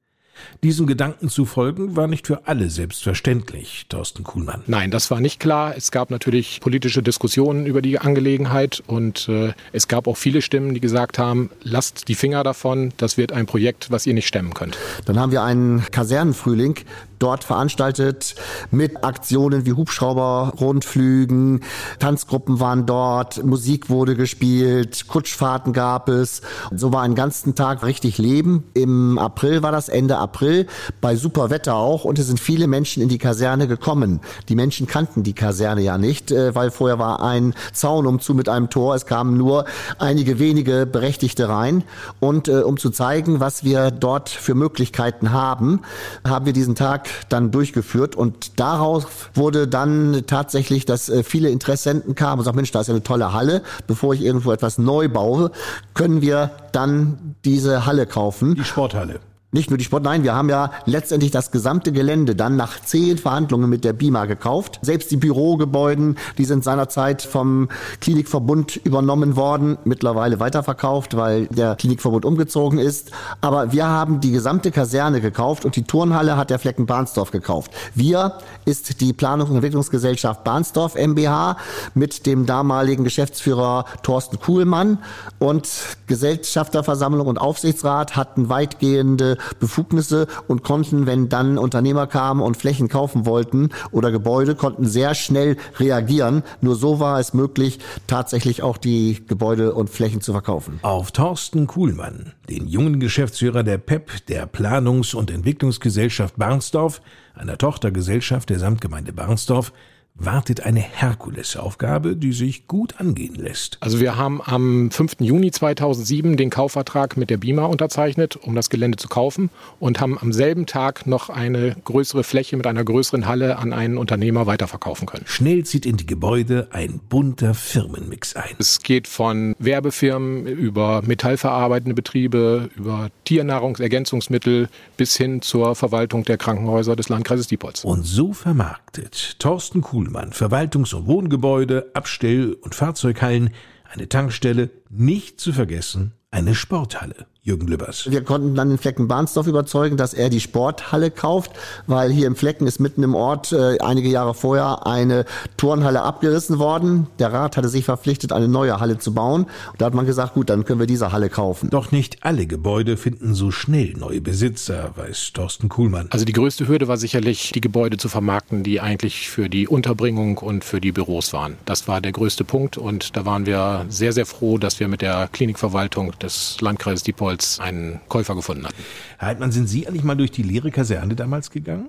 Diesen 0.63 0.87
Gedanken 0.87 1.29
zu 1.29 1.45
folgen 1.45 1.97
war 1.97 2.07
nicht 2.07 2.27
für 2.27 2.47
alle 2.47 2.71
selbstverständlich, 2.71 3.87
Thorsten 3.89 4.25
Kuhlmann. 4.25 4.63
Nein, 4.67 4.91
das 4.91 5.11
war 5.11 5.21
nicht 5.21 5.41
klar. 5.41 5.75
Es 5.77 5.91
gab 5.91 6.11
natürlich 6.11 6.61
politische 6.61 7.03
Diskussionen 7.03 7.67
über 7.67 7.83
die 7.83 7.99
Angelegenheit 7.99 8.83
und 8.87 9.29
äh, 9.29 9.53
es 9.73 9.89
gab 9.89 10.07
auch 10.07 10.17
viele 10.17 10.43
Stimmen, 10.43 10.75
die 10.75 10.81
gesagt 10.81 11.19
haben, 11.19 11.51
lasst 11.63 12.09
die 12.09 12.15
Finger 12.15 12.43
davon, 12.43 12.93
das 12.97 13.17
wird 13.17 13.33
ein 13.33 13.47
Projekt, 13.47 13.91
was 13.91 14.07
ihr 14.07 14.15
nicht 14.15 14.27
stemmen 14.27 14.55
könnt. 14.55 14.79
Dann 15.05 15.19
haben 15.19 15.33
wir 15.33 15.43
einen 15.43 15.85
Kasernenfrühling 15.91 16.77
dort 17.19 17.45
veranstaltet 17.45 18.35
mit 18.71 19.05
Aktionen 19.05 19.67
wie 19.67 19.73
Hubschrauber, 19.73 20.53
Rundflügen, 20.61 21.61
Tanzgruppen 21.99 22.61
waren 22.61 22.87
dort, 22.87 23.45
Musik 23.45 23.91
wurde 23.91 24.17
gespielt, 24.17 25.09
Kutschfahrten 25.09 25.73
gab 25.73 26.09
es. 26.09 26.43
So 26.75 26.93
war 26.93 27.03
einen 27.03 27.15
ganzen 27.15 27.55
Tag 27.55 27.85
richtig 27.85 28.19
Leben. 28.19 28.65
Im 28.75 29.19
April 29.19 29.63
war 29.63 29.73
das, 29.73 29.89
Ende 29.89 30.19
April, 30.19 30.67
bei 31.01 31.17
super 31.17 31.51
Wetter 31.51 31.75
auch 31.75 32.05
und 32.05 32.19
es 32.19 32.27
sind 32.27 32.41
viele 32.41 32.67
Menschen 32.67 33.03
in 33.03 33.09
die 33.09 33.19
Kaserne 33.19 33.69
gekommen. 33.69 34.21
Die 34.49 34.55
Menschen 34.55 34.87
kannten 34.87 35.23
die 35.23 35.35
Kaserne 35.35 35.83
ja 35.83 35.99
nicht, 35.99 36.31
äh, 36.31 36.55
weil 36.55 36.71
vorher 36.71 36.99
war 36.99 37.23
ein 37.23 37.55
Zaun 37.73 38.07
umzu 38.07 38.35
mit 38.35 38.49
einem 38.49 38.71
Tor. 38.71 38.95
Es 38.95 39.07
kamen 39.07 39.37
nur 39.37 39.65
einige 39.99 40.39
wenige 40.39 40.87
Berechtigte 40.87 41.49
rein 41.49 41.85
und 42.21 42.49
äh, 42.49 42.63
um 42.63 42.77
zu 42.77 42.91
zeigen, 42.91 43.41
was 43.41 43.65
wir 43.65 43.91
dort 43.91 44.29
für 44.29 44.55
Möglichkeiten 44.55 45.33
haben, 45.33 45.83
haben 46.27 46.47
wir 46.47 46.53
diesen 46.53 46.75
Tag 46.75 47.04
dann 47.29 47.51
durchgeführt 47.51 48.17
und 48.17 48.59
daraus 48.61 49.07
wurde 49.35 49.69
dann 49.69 50.25
tatsächlich, 50.27 50.85
dass 50.85 51.09
äh, 51.09 51.23
viele 51.23 51.51
Interessenten 51.51 52.15
kamen 52.15 52.41
und 52.41 52.45
sagten, 52.45 52.57
Mensch, 52.57 52.71
da 52.73 52.81
ist 52.81 52.89
ja 52.89 52.95
eine 52.95 53.03
tolle 53.03 53.33
Halle, 53.33 53.63
bevor 53.87 54.15
ich 54.15 54.23
irgendwo 54.23 54.53
etwas 54.53 54.79
neu 54.79 55.09
baue, 55.09 55.51
können 55.95 56.23
wir 56.23 56.51
dann 56.73 57.37
diese 57.45 57.87
Halle 57.87 58.07
kaufen. 58.07 58.55
Die 58.55 58.65
Sporthalle. 58.65 59.21
Nicht 59.55 59.71
nur 59.71 59.79
die 59.79 59.85
Sport, 59.85 60.03
nein, 60.03 60.25
wir 60.25 60.35
haben 60.35 60.49
ja 60.49 60.73
letztendlich 60.85 61.31
das 61.31 61.53
gesamte 61.53 61.93
Gelände 61.93 62.35
dann 62.35 62.57
nach 62.57 62.81
zehn 62.81 63.19
Verhandlungen 63.19 63.71
mit 63.71 63.85
der 63.85 63.93
BIMA 63.93 64.25
gekauft. 64.25 64.81
Selbst 64.83 65.13
die 65.13 65.17
Bürogebäuden, 65.17 66.19
die 66.39 66.45
sind 66.45 66.65
seinerzeit 66.65 67.23
vom 67.23 67.69
Klinikverbund 68.01 68.75
übernommen 68.83 69.37
worden, 69.37 69.79
mittlerweile 69.85 70.41
weiterverkauft, 70.41 71.17
weil 71.17 71.47
der 71.47 71.77
Klinikverbund 71.77 72.25
umgezogen 72.25 72.81
ist. 72.81 73.13
Aber 73.43 73.71
wir 73.71 73.87
haben 73.87 74.19
die 74.19 74.33
gesamte 74.33 74.73
Kaserne 74.73 75.21
gekauft 75.21 75.65
und 75.65 75.77
die 75.77 75.85
Turnhalle 75.85 76.37
hat 76.37 76.51
der 76.51 76.59
Flecken 76.59 76.87
Bahnsdorf 76.87 77.31
gekauft. 77.31 77.71
Wir 77.95 78.39
ist 78.65 79.01
die 79.01 79.13
Planungs- 79.13 79.51
und 79.51 79.55
Entwicklungsgesellschaft 79.55 80.43
Bahnsdorf 80.43 80.97
MBH 80.97 81.59
mit 81.95 82.27
dem 82.27 82.47
damaligen 82.47 83.05
Geschäftsführer 83.05 83.85
Thorsten 84.03 84.41
Kuhlmann 84.41 84.99
und 85.39 85.69
Gesellschafterversammlung 86.09 87.29
und 87.29 87.39
Aufsichtsrat 87.39 88.17
hatten 88.17 88.49
weitgehende 88.49 89.39
Befugnisse 89.61 90.27
und 90.49 90.63
konnten, 90.63 91.07
wenn 91.07 91.29
dann 91.29 91.59
Unternehmer 91.59 92.07
kamen 92.07 92.41
und 92.41 92.57
Flächen 92.57 92.89
kaufen 92.89 93.27
wollten 93.27 93.71
oder 93.91 94.11
Gebäude, 94.11 94.55
konnten 94.55 94.87
sehr 94.87 95.15
schnell 95.15 95.57
reagieren. 95.79 96.43
Nur 96.61 96.77
so 96.77 97.01
war 97.01 97.19
es 97.19 97.35
möglich, 97.35 97.79
tatsächlich 98.07 98.63
auch 98.63 98.79
die 98.79 99.25
Gebäude 99.27 99.75
und 99.75 99.91
Flächen 99.91 100.21
zu 100.21 100.33
verkaufen. 100.33 100.79
Auf 100.83 101.13
Thorsten 101.13 101.67
Kuhlmann, 101.67 102.33
den 102.49 102.67
jungen 102.67 103.01
Geschäftsführer 103.01 103.63
der 103.63 103.79
PEP, 103.79 104.27
der 104.29 104.47
Planungs- 104.47 105.15
und 105.15 105.31
Entwicklungsgesellschaft 105.31 106.37
Barnsdorf, 106.37 107.01
einer 107.35 107.59
Tochtergesellschaft 107.59 108.51
der 108.51 108.59
Samtgemeinde 108.59 109.13
Barnsdorf, 109.13 109.73
wartet 110.17 110.65
eine 110.65 110.81
Herkulesaufgabe, 110.81 112.15
die 112.17 112.33
sich 112.33 112.69
gut 112.69 113.01
angehen 113.01 113.35
lässt. 113.35 113.79
Also 113.81 113.99
wir 113.99 114.17
haben 114.17 114.41
am 114.45 114.91
5. 114.91 115.17
Juni 115.19 115.51
2007 115.51 116.37
den 116.37 116.51
Kaufvertrag 116.51 117.17
mit 117.17 117.31
der 117.31 117.37
BIMA 117.37 117.65
unterzeichnet, 117.65 118.37
um 118.37 118.55
das 118.55 118.71
Gelände 118.71 118.97
zu 118.97 119.09
kaufen 119.09 119.51
und 119.81 120.01
haben 120.01 120.17
am 120.19 120.33
selben 120.33 120.67
Tag 120.67 121.07
noch 121.07 121.31
eine 121.31 121.77
größere 121.85 122.23
Fläche 122.23 122.57
mit 122.57 122.67
einer 122.67 122.85
größeren 122.85 123.27
Halle 123.27 123.59
an 123.59 123.73
einen 123.73 123.99
Unternehmer 123.99 124.47
weiterverkaufen 124.47 125.07
können. 125.07 125.25
Schnell 125.27 125.65
zieht 125.65 125.85
in 125.85 125.97
die 125.97 126.07
Gebäude 126.07 126.69
ein 126.71 127.01
bunter 127.09 127.55
Firmenmix 127.55 128.37
ein. 128.37 128.55
Es 128.59 128.81
geht 128.81 129.09
von 129.09 129.57
Werbefirmen 129.59 130.47
über 130.47 131.03
metallverarbeitende 131.03 131.95
Betriebe, 131.95 132.71
über 132.77 133.09
Tiernahrungsergänzungsmittel 133.25 134.69
bis 134.97 135.17
hin 135.17 135.43
zur 135.43 135.75
Verwaltung 135.75 136.25
der 136.25 136.37
Krankenhäuser 136.37 136.95
des 136.95 137.09
Landkreises 137.09 137.49
Diepholz. 137.49 137.85
Und 137.85 138.05
so 138.05 138.33
vermarktet 138.33 139.41
Thorsten 139.41 139.81
Kuhl 139.81 140.04
Kuhlmann 140.05 140.33
Verwaltungs- 140.33 140.95
und 140.95 141.07
Wohngebäude, 141.07 141.91
Abstell- 141.95 142.53
und 142.61 142.75
Fahrzeughallen, 142.75 143.51
eine 143.91 144.07
Tankstelle, 144.07 144.71
nicht 144.91 145.41
zu 145.41 145.53
vergessen 145.53 146.13
eine 146.31 146.55
Sporthalle. 146.55 147.27
Jürgen 147.47 147.67
Lübbers. 147.67 148.11
Wir 148.11 148.25
konnten 148.25 148.55
dann 148.55 148.71
den 148.71 148.79
Flecken 148.79 149.07
Bahnsdorf 149.07 149.47
überzeugen, 149.47 149.99
dass 149.99 150.15
er 150.15 150.31
die 150.31 150.41
Sporthalle 150.41 151.11
kauft, 151.11 151.51
weil 151.87 152.11
hier 152.11 152.27
im 152.27 152.37
Flecken 152.37 152.67
ist 152.67 152.81
mitten 152.81 153.03
im 153.03 153.15
Ort 153.15 153.53
äh, 153.53 153.79
einige 153.81 154.09
Jahre 154.09 154.33
vorher 154.33 154.87
eine 154.87 155.27
Turnhalle 155.59 156.01
abgerissen 156.01 156.59
worden. 156.59 157.07
Der 157.19 157.35
Rat 157.35 157.59
hatte 157.59 157.69
sich 157.69 157.85
verpflichtet, 157.85 158.33
eine 158.33 158.49
neue 158.49 158.81
Halle 158.81 158.97
zu 158.97 159.13
bauen. 159.13 159.43
Und 159.43 159.81
da 159.81 159.85
hat 159.85 159.93
man 159.93 160.07
gesagt, 160.07 160.33
gut, 160.33 160.49
dann 160.49 160.65
können 160.65 160.81
wir 160.81 160.87
diese 160.87 161.13
Halle 161.13 161.29
kaufen. 161.29 161.69
Doch 161.69 161.93
nicht 161.93 162.25
alle 162.25 162.47
Gebäude 162.47 162.97
finden 162.97 163.35
so 163.35 163.51
schnell 163.51 163.93
neue 163.93 164.23
Besitzer, 164.23 164.93
weiß 164.97 165.33
Thorsten 165.35 165.69
Kuhlmann. 165.69 166.07
Also 166.09 166.25
die 166.25 166.33
größte 166.33 166.67
Hürde 166.67 166.89
war 166.89 166.97
sicherlich, 166.97 167.53
die 167.53 167.61
Gebäude 167.61 167.99
zu 167.99 168.09
vermarkten, 168.09 168.63
die 168.63 168.81
eigentlich 168.81 169.29
für 169.29 169.51
die 169.51 169.69
Unterbringung 169.69 170.39
und 170.39 170.65
für 170.65 170.81
die 170.81 170.93
Büros 170.93 171.35
waren. 171.35 171.59
Das 171.67 171.89
war 171.89 172.01
der 172.01 172.13
größte 172.13 172.45
Punkt 172.45 172.79
und 172.79 173.19
da 173.19 173.27
waren 173.27 173.45
wir 173.45 173.85
sehr, 173.91 174.15
sehr 174.15 174.25
froh, 174.25 174.57
dass 174.57 174.81
wir 174.81 174.89
mit 174.89 175.03
der 175.03 175.29
Klinikverwaltung 175.31 176.19
des 176.21 176.57
Landkreises 176.63 177.03
Diepholz 177.03 177.34
einen 177.61 178.01
Käufer 178.09 178.35
gefunden 178.35 178.65
hatten. 178.65 178.83
Herr 179.19 179.29
Heidmann, 179.29 179.53
sind 179.53 179.69
Sie 179.69 179.87
eigentlich 179.87 180.05
mal 180.05 180.17
durch 180.17 180.31
die 180.31 180.43
leere 180.43 180.71
Kaserne 180.71 181.15
damals 181.15 181.51
gegangen? 181.51 181.89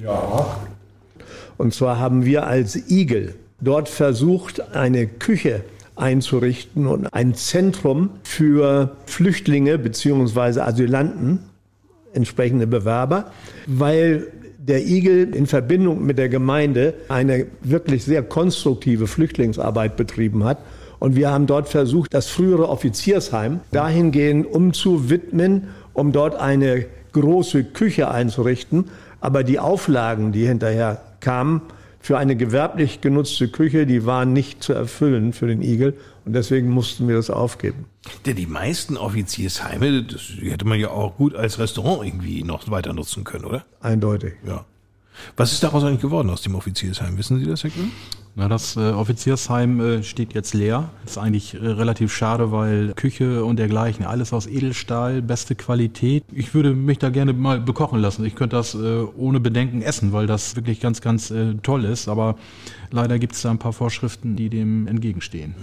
Ja. 0.00 0.56
Und 1.56 1.74
zwar 1.74 1.98
haben 1.98 2.24
wir 2.24 2.46
als 2.46 2.90
Igel 2.90 3.34
dort 3.60 3.88
versucht, 3.88 4.74
eine 4.74 5.06
Küche 5.06 5.64
einzurichten 5.96 6.86
und 6.86 7.06
ein 7.14 7.34
Zentrum 7.34 8.10
für 8.24 8.96
Flüchtlinge 9.06 9.78
bzw. 9.78 10.60
Asylanten, 10.60 11.38
entsprechende 12.12 12.66
Bewerber, 12.66 13.30
weil 13.66 14.26
der 14.58 14.84
Igel 14.86 15.34
in 15.34 15.46
Verbindung 15.46 16.04
mit 16.04 16.18
der 16.18 16.28
Gemeinde 16.28 16.94
eine 17.08 17.46
wirklich 17.62 18.04
sehr 18.04 18.22
konstruktive 18.22 19.06
Flüchtlingsarbeit 19.06 19.96
betrieben 19.96 20.44
hat 20.44 20.58
und 21.04 21.16
wir 21.16 21.30
haben 21.30 21.46
dort 21.46 21.68
versucht, 21.68 22.14
das 22.14 22.28
frühere 22.28 22.70
Offiziersheim 22.70 23.60
dahingehend 23.72 24.46
umzuwidmen, 24.46 25.64
um 25.92 26.12
dort 26.12 26.34
eine 26.34 26.86
große 27.12 27.62
Küche 27.62 28.10
einzurichten. 28.10 28.86
Aber 29.20 29.44
die 29.44 29.58
Auflagen, 29.58 30.32
die 30.32 30.46
hinterher 30.46 31.02
kamen, 31.20 31.60
für 32.00 32.16
eine 32.16 32.36
gewerblich 32.36 33.02
genutzte 33.02 33.48
Küche, 33.48 33.84
die 33.84 34.06
waren 34.06 34.32
nicht 34.32 34.62
zu 34.62 34.72
erfüllen 34.72 35.34
für 35.34 35.46
den 35.46 35.60
Igel. 35.60 35.92
Und 36.24 36.32
deswegen 36.32 36.70
mussten 36.70 37.06
wir 37.06 37.16
das 37.16 37.28
aufgeben. 37.28 37.84
Denn 38.24 38.36
die 38.36 38.46
meisten 38.46 38.96
Offiziersheime, 38.96 40.04
das 40.04 40.22
hätte 40.40 40.64
man 40.64 40.80
ja 40.80 40.88
auch 40.88 41.18
gut 41.18 41.34
als 41.34 41.58
Restaurant 41.58 42.06
irgendwie 42.06 42.44
noch 42.44 42.70
weiter 42.70 42.94
nutzen 42.94 43.24
können, 43.24 43.44
oder? 43.44 43.66
Eindeutig. 43.82 44.36
Ja. 44.46 44.64
Was 45.36 45.52
ist 45.52 45.62
daraus 45.62 45.84
eigentlich 45.84 46.00
geworden 46.00 46.30
aus 46.30 46.40
dem 46.40 46.54
Offiziersheim? 46.54 47.18
Wissen 47.18 47.40
Sie 47.40 47.44
das, 47.44 47.62
Herr 47.62 47.68
Grün? 47.68 47.92
Na, 48.36 48.48
das 48.48 48.74
äh, 48.76 48.80
Offiziersheim 48.90 49.80
äh, 49.80 50.02
steht 50.02 50.34
jetzt 50.34 50.54
leer. 50.54 50.90
Ist 51.06 51.18
eigentlich 51.18 51.54
äh, 51.54 51.58
relativ 51.58 52.12
schade, 52.12 52.50
weil 52.50 52.92
Küche 52.94 53.44
und 53.44 53.58
dergleichen, 53.58 54.04
alles 54.04 54.32
aus 54.32 54.48
Edelstahl, 54.48 55.22
beste 55.22 55.54
Qualität. 55.54 56.24
Ich 56.32 56.52
würde 56.52 56.74
mich 56.74 56.98
da 56.98 57.10
gerne 57.10 57.32
mal 57.32 57.60
bekochen 57.60 58.00
lassen. 58.00 58.24
Ich 58.24 58.34
könnte 58.34 58.56
das 58.56 58.74
äh, 58.74 59.04
ohne 59.16 59.38
Bedenken 59.38 59.82
essen, 59.82 60.12
weil 60.12 60.26
das 60.26 60.56
wirklich 60.56 60.80
ganz, 60.80 61.00
ganz 61.00 61.30
äh, 61.30 61.54
toll 61.62 61.84
ist. 61.84 62.08
Aber 62.08 62.34
leider 62.90 63.20
gibt 63.20 63.34
es 63.34 63.42
da 63.42 63.52
ein 63.52 63.58
paar 63.58 63.72
Vorschriften, 63.72 64.34
die 64.34 64.48
dem 64.48 64.88
entgegenstehen. 64.88 65.54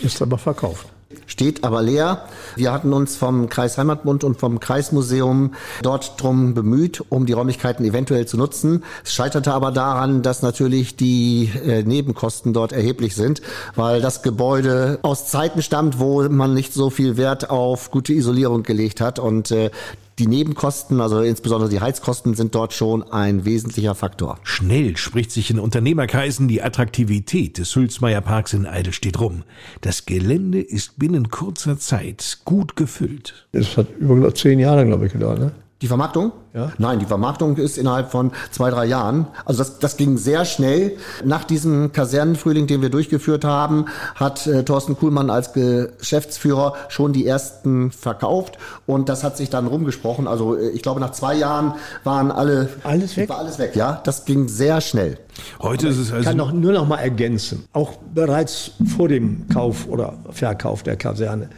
Ist 0.00 0.22
aber 0.22 0.38
verkauft 0.38 0.86
steht 1.26 1.64
aber 1.64 1.82
leer. 1.82 2.24
Wir 2.56 2.72
hatten 2.72 2.92
uns 2.92 3.16
vom 3.16 3.48
Kreis 3.48 3.78
Heimatbund 3.78 4.24
und 4.24 4.38
vom 4.38 4.60
Kreismuseum 4.60 5.52
dort 5.82 6.20
drum 6.20 6.54
bemüht, 6.54 7.02
um 7.08 7.26
die 7.26 7.32
Räumlichkeiten 7.32 7.84
eventuell 7.84 8.26
zu 8.26 8.36
nutzen. 8.36 8.84
Es 9.04 9.14
scheiterte 9.14 9.52
aber 9.52 9.72
daran, 9.72 10.22
dass 10.22 10.42
natürlich 10.42 10.96
die 10.96 11.50
äh, 11.66 11.82
Nebenkosten 12.12 12.52
dort 12.52 12.72
erheblich 12.72 13.14
sind, 13.14 13.40
weil 13.74 14.00
das 14.00 14.22
Gebäude 14.22 14.98
aus 15.02 15.26
Zeiten 15.26 15.62
stammt, 15.62 15.98
wo 15.98 16.22
man 16.28 16.54
nicht 16.54 16.74
so 16.74 16.90
viel 16.90 17.16
Wert 17.16 17.50
auf 17.50 17.90
gute 17.90 18.12
Isolierung 18.12 18.62
gelegt 18.62 19.00
hat 19.00 19.18
und 19.18 19.50
äh, 19.50 19.70
die 20.18 20.26
Nebenkosten, 20.26 21.00
also 21.00 21.22
insbesondere 21.22 21.70
die 21.70 21.80
Heizkosten, 21.80 22.34
sind 22.34 22.54
dort 22.54 22.74
schon 22.74 23.02
ein 23.02 23.46
wesentlicher 23.46 23.94
Faktor. 23.94 24.38
Schnell 24.42 24.98
spricht 24.98 25.32
sich 25.32 25.50
in 25.50 25.58
Unternehmerkreisen 25.58 26.48
die 26.48 26.62
Attraktivität 26.62 27.56
des 27.56 27.74
Hülsmeyer 27.74 28.20
Parks 28.20 28.52
in 28.52 28.66
Eidelstedt 28.66 29.18
rum. 29.18 29.42
Das 29.80 30.04
Gelände 30.04 30.60
ist 30.60 30.98
binnen 30.98 31.30
kurzer 31.30 31.78
Zeit 31.78 32.40
gut 32.44 32.76
gefüllt. 32.76 33.46
Es 33.52 33.78
hat 33.78 33.86
über 33.98 34.34
zehn 34.34 34.58
Jahre, 34.58 34.84
glaube 34.84 35.06
ich, 35.06 35.12
gedauert. 35.12 35.38
Ne? 35.38 35.52
Die 35.80 35.86
Vermarktung? 35.86 36.32
Ja. 36.54 36.70
Nein, 36.76 36.98
die 36.98 37.06
Vermarktung 37.06 37.56
ist 37.56 37.78
innerhalb 37.78 38.10
von 38.10 38.30
zwei, 38.50 38.68
drei 38.68 38.84
Jahren. 38.84 39.26
Also 39.46 39.60
das, 39.60 39.78
das 39.78 39.96
ging 39.96 40.18
sehr 40.18 40.44
schnell. 40.44 40.98
Nach 41.24 41.44
diesem 41.44 41.92
Kasernenfrühling, 41.92 42.66
den 42.66 42.82
wir 42.82 42.90
durchgeführt 42.90 43.44
haben, 43.44 43.86
hat 44.16 44.46
äh, 44.46 44.62
Thorsten 44.62 44.96
Kuhlmann 44.96 45.30
als 45.30 45.54
Geschäftsführer 45.54 46.74
schon 46.88 47.14
die 47.14 47.26
ersten 47.26 47.90
verkauft 47.90 48.58
und 48.86 49.08
das 49.08 49.24
hat 49.24 49.38
sich 49.38 49.48
dann 49.48 49.66
rumgesprochen. 49.66 50.28
Also 50.28 50.56
äh, 50.56 50.68
ich 50.70 50.82
glaube, 50.82 51.00
nach 51.00 51.12
zwei 51.12 51.34
Jahren 51.34 51.74
waren 52.04 52.30
alle 52.30 52.68
alles 52.84 53.16
weg. 53.16 53.30
War 53.30 53.38
alles 53.38 53.58
weg, 53.58 53.74
ja. 53.74 54.02
Das 54.04 54.26
ging 54.26 54.48
sehr 54.48 54.82
schnell. 54.82 55.18
Heute 55.58 55.86
Aber 55.86 55.94
ist 55.94 56.00
es 56.00 56.10
also 56.10 56.20
ich 56.20 56.26
kann 56.26 56.36
noch, 56.36 56.52
nur 56.52 56.72
noch 56.72 56.86
mal 56.86 56.98
ergänzen. 56.98 57.64
Auch 57.72 57.96
bereits 58.14 58.72
vor 58.94 59.08
dem 59.08 59.48
Kauf 59.48 59.88
oder 59.88 60.18
Verkauf 60.30 60.82
der 60.82 60.96
Kaserne. 60.96 61.48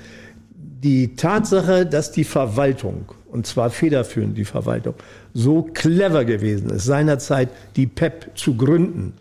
Die 0.55 1.17
Tatsache, 1.17 1.85
dass 1.85 2.13
die 2.13 2.25
Verwaltung 2.25 3.07
und 3.35 3.49
zwar 3.49 3.71
federführend 3.71 4.39
die 4.39 4.45
Verwaltung, 4.45 4.95
so 5.35 5.63
clever 5.63 6.25
gewesen 6.25 6.71
ist, 6.71 6.85
seinerzeit 6.85 7.49
die 7.75 7.89
PEP 7.89 8.31
zu 8.37 8.57
gründen, 8.57 9.15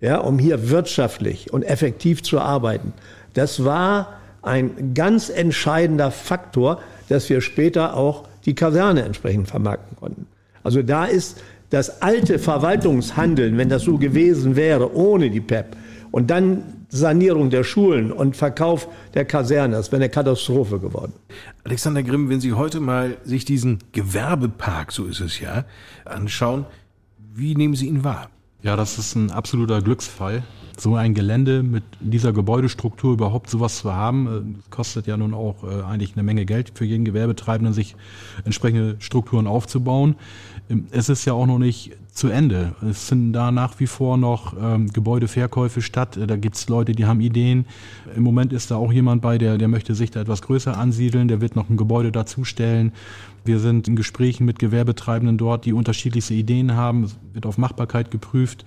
ja, 0.00 0.18
um 0.18 0.40
hier 0.40 0.70
wirtschaftlich 0.70 1.52
und 1.52 1.62
effektiv 1.62 2.24
zu 2.24 2.40
arbeiten. 2.40 2.92
Das 3.34 3.64
war 3.64 4.14
ein 4.42 4.92
ganz 4.94 5.30
entscheidender 5.30 6.10
Faktor, 6.10 6.82
dass 7.08 7.30
wir 7.30 7.40
später 7.40 7.96
auch 7.96 8.24
die 8.44 8.56
Kaserne 8.56 9.02
entsprechend 9.02 9.48
vermarkten 9.48 9.96
konnten. 9.96 10.26
Also 10.64 10.82
da 10.82 11.04
ist 11.04 11.40
das 11.70 12.02
alte 12.02 12.40
Verwaltungshandeln, 12.40 13.56
wenn 13.56 13.68
das 13.68 13.82
so 13.82 13.98
gewesen 13.98 14.56
wäre, 14.56 14.96
ohne 14.96 15.30
die 15.30 15.40
PEP, 15.40 15.76
und 16.10 16.28
dann 16.28 16.79
Sanierung 16.90 17.50
der 17.50 17.64
Schulen 17.64 18.12
und 18.12 18.36
Verkauf 18.36 18.88
der 19.14 19.24
Kaserne, 19.24 19.76
das 19.76 19.92
wäre 19.92 20.02
eine 20.02 20.10
Katastrophe 20.10 20.80
geworden. 20.80 21.12
Alexander 21.64 22.02
Grimm, 22.02 22.28
wenn 22.28 22.40
Sie 22.40 22.52
heute 22.52 22.80
mal 22.80 23.16
sich 23.24 23.44
diesen 23.44 23.78
Gewerbepark, 23.92 24.92
so 24.92 25.06
ist 25.06 25.20
es 25.20 25.40
ja, 25.40 25.64
anschauen, 26.04 26.66
wie 27.32 27.54
nehmen 27.54 27.76
Sie 27.76 27.86
ihn 27.86 28.04
wahr? 28.04 28.28
Ja, 28.62 28.76
das 28.76 28.98
ist 28.98 29.14
ein 29.14 29.30
absoluter 29.30 29.80
Glücksfall. 29.80 30.42
So 30.76 30.94
ein 30.94 31.14
Gelände 31.14 31.62
mit 31.62 31.84
dieser 32.00 32.32
Gebäudestruktur 32.32 33.12
überhaupt 33.12 33.50
sowas 33.50 33.78
zu 33.78 33.92
haben, 33.92 34.26
äh, 34.26 34.70
kostet 34.70 35.06
ja 35.06 35.16
nun 35.16 35.34
auch 35.34 35.64
äh, 35.64 35.82
eigentlich 35.82 36.14
eine 36.14 36.22
Menge 36.22 36.44
Geld 36.46 36.72
für 36.74 36.84
jeden 36.84 37.04
Gewerbetreibenden, 37.04 37.74
sich 37.74 37.96
entsprechende 38.44 38.96
Strukturen 38.98 39.46
aufzubauen. 39.46 40.16
Ähm, 40.68 40.86
es 40.90 41.08
ist 41.08 41.24
ja 41.24 41.34
auch 41.34 41.46
noch 41.46 41.58
nicht 41.58 41.92
zu 42.12 42.28
Ende. 42.28 42.74
Es 42.88 43.08
sind 43.08 43.32
da 43.32 43.50
nach 43.50 43.78
wie 43.78 43.86
vor 43.86 44.16
noch 44.16 44.54
ähm, 44.60 44.88
Gebäudeverkäufe 44.92 45.82
statt. 45.82 46.18
Da 46.26 46.36
gibt's 46.36 46.68
Leute, 46.68 46.92
die 46.92 47.06
haben 47.06 47.20
Ideen. 47.20 47.66
Im 48.14 48.22
Moment 48.22 48.52
ist 48.52 48.70
da 48.70 48.76
auch 48.76 48.92
jemand 48.92 49.22
bei, 49.22 49.38
der, 49.38 49.58
der 49.58 49.68
möchte 49.68 49.94
sich 49.94 50.10
da 50.10 50.20
etwas 50.20 50.42
größer 50.42 50.76
ansiedeln. 50.76 51.28
Der 51.28 51.40
wird 51.40 51.56
noch 51.56 51.68
ein 51.68 51.76
Gebäude 51.76 52.12
dazustellen. 52.12 52.92
Wir 53.44 53.58
sind 53.58 53.88
in 53.88 53.96
Gesprächen 53.96 54.44
mit 54.44 54.58
Gewerbetreibenden 54.58 55.38
dort, 55.38 55.64
die 55.64 55.72
unterschiedlichste 55.72 56.34
Ideen 56.34 56.74
haben. 56.74 57.04
Es 57.04 57.16
wird 57.32 57.46
auf 57.46 57.58
Machbarkeit 57.58 58.10
geprüft. 58.10 58.64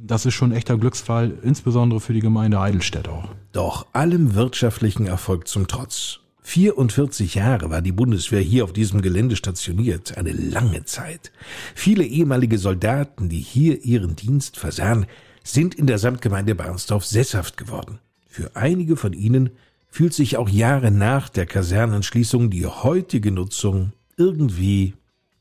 Das 0.00 0.26
ist 0.26 0.34
schon 0.34 0.52
ein 0.52 0.56
echter 0.56 0.78
Glücksfall, 0.78 1.34
insbesondere 1.42 2.00
für 2.00 2.12
die 2.12 2.20
Gemeinde 2.20 2.60
Eidelstedt 2.60 3.08
auch. 3.08 3.28
Doch 3.52 3.86
allem 3.92 4.34
wirtschaftlichen 4.34 5.06
Erfolg 5.06 5.48
zum 5.48 5.66
Trotz 5.66 6.20
44 6.48 7.34
Jahre 7.34 7.68
war 7.68 7.82
die 7.82 7.92
Bundeswehr 7.92 8.40
hier 8.40 8.64
auf 8.64 8.72
diesem 8.72 9.02
Gelände 9.02 9.36
stationiert, 9.36 10.16
eine 10.16 10.32
lange 10.32 10.86
Zeit. 10.86 11.30
Viele 11.74 12.04
ehemalige 12.04 12.56
Soldaten, 12.56 13.28
die 13.28 13.40
hier 13.40 13.84
ihren 13.84 14.16
Dienst 14.16 14.56
versahen, 14.56 15.04
sind 15.44 15.74
in 15.74 15.86
der 15.86 15.98
Samtgemeinde 15.98 16.54
Barnsdorf 16.54 17.04
sesshaft 17.04 17.58
geworden. 17.58 17.98
Für 18.26 18.56
einige 18.56 18.96
von 18.96 19.12
ihnen 19.12 19.50
fühlt 19.90 20.14
sich 20.14 20.38
auch 20.38 20.48
Jahre 20.48 20.90
nach 20.90 21.28
der 21.28 21.44
Kasernenschließung 21.44 22.48
die 22.48 22.64
heutige 22.64 23.30
Nutzung 23.30 23.92
irgendwie 24.16 24.94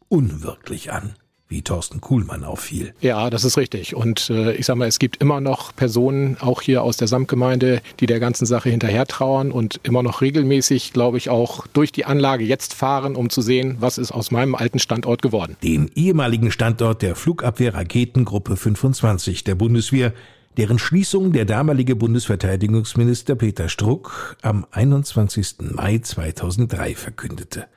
unwirklich 0.09 0.91
an 0.91 1.13
wie 1.49 1.61
Thorsten 1.61 2.01
Kuhlmann 2.01 2.43
auffiel. 2.43 2.93
Ja, 2.99 3.29
das 3.29 3.45
ist 3.45 3.57
richtig. 3.57 3.95
Und 3.95 4.29
äh, 4.29 4.53
ich 4.53 4.65
sage 4.65 4.79
mal, 4.79 4.87
es 4.87 4.99
gibt 4.99 5.17
immer 5.17 5.39
noch 5.39 5.75
Personen, 5.75 6.37
auch 6.39 6.61
hier 6.61 6.83
aus 6.83 6.97
der 6.97 7.07
Samtgemeinde, 7.07 7.81
die 7.99 8.05
der 8.05 8.19
ganzen 8.19 8.45
Sache 8.45 8.69
hinterher 8.69 9.05
trauern 9.05 9.51
und 9.51 9.79
immer 9.83 10.03
noch 10.03 10.21
regelmäßig, 10.21 10.91
glaube 10.91 11.17
ich, 11.17 11.29
auch 11.29 11.65
durch 11.67 11.91
die 11.91 12.05
Anlage 12.05 12.43
jetzt 12.43 12.73
fahren, 12.73 13.15
um 13.15 13.29
zu 13.29 13.41
sehen, 13.41 13.77
was 13.79 13.97
ist 13.97 14.11
aus 14.11 14.31
meinem 14.31 14.55
alten 14.55 14.79
Standort 14.79 15.21
geworden. 15.21 15.55
Den 15.63 15.89
ehemaligen 15.95 16.51
Standort 16.51 17.01
der 17.01 17.15
Flugabwehr-Raketengruppe 17.15 18.57
25 18.57 19.43
der 19.45 19.55
Bundeswehr, 19.55 20.13
deren 20.57 20.79
Schließung 20.79 21.31
der 21.31 21.45
damalige 21.45 21.95
Bundesverteidigungsminister 21.95 23.35
Peter 23.35 23.69
Struck 23.69 24.37
am 24.41 24.65
21. 24.71 25.55
Mai 25.59 25.99
2003 25.99 26.95
verkündete. 26.95 27.67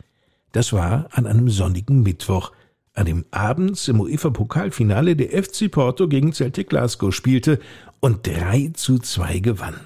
Das 0.52 0.72
war 0.72 1.08
an 1.12 1.26
einem 1.26 1.48
sonnigen 1.48 2.02
Mittwoch, 2.02 2.52
an 2.94 3.06
dem 3.06 3.24
abends 3.30 3.88
im 3.88 4.00
UEFA-Pokalfinale 4.00 5.16
der 5.16 5.42
FC 5.42 5.70
Porto 5.70 6.08
gegen 6.08 6.32
Celtic 6.32 6.70
Glasgow 6.70 7.14
spielte 7.14 7.60
und 8.00 8.26
3 8.26 8.72
zu 8.74 8.98
2 8.98 9.38
gewann. 9.38 9.80